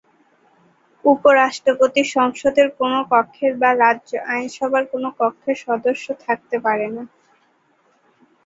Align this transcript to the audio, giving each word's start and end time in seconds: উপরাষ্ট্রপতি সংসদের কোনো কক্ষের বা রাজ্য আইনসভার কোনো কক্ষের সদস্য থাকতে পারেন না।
উপরাষ্ট্রপতি 1.05 2.01
সংসদের 2.15 2.67
কোনো 2.79 2.99
কক্ষের 3.11 3.53
বা 3.57 3.69
রাজ্য 3.83 4.11
আইনসভার 4.29 4.83
কোনো 4.91 5.09
কক্ষের 5.19 5.57
সদস্য 5.65 6.05
থাকতে 6.25 6.55
পারেন 6.65 6.91
না। 6.97 7.03